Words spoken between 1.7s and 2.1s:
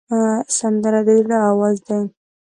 دی